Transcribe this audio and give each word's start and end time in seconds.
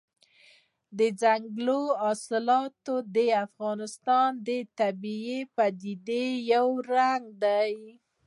دځنګل 0.97 1.69
حاصلات 2.01 2.75
د 3.15 3.17
افغانستان 3.45 4.29
د 4.47 4.49
طبیعي 4.79 5.39
پدیدو 5.55 6.23
یو 6.53 6.67
رنګ 6.91 7.23
دی. 7.43 7.73